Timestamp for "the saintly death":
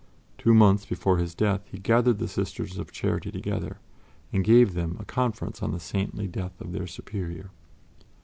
5.73-6.59